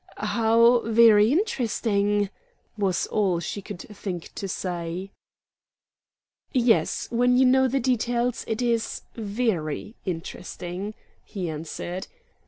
"How 0.17 0.79
very 0.87 1.31
interesting!" 1.31 2.31
was 2.75 3.05
all 3.05 3.39
she 3.39 3.61
could 3.61 3.81
think 3.81 4.33
to 4.33 4.47
say. 4.47 5.11
"Yes, 6.51 7.05
when 7.11 7.37
you 7.37 7.45
know 7.45 7.67
the 7.67 7.79
details, 7.79 8.43
it 8.47 8.63
is, 8.63 9.03
VERY 9.13 9.93
interesting," 10.03 10.95
he 11.23 11.49
answered. 11.51 12.07